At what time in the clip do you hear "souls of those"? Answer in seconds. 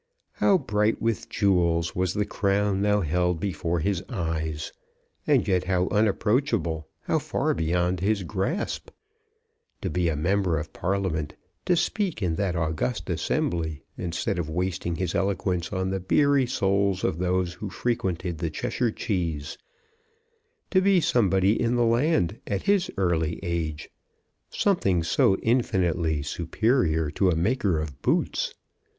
16.47-17.53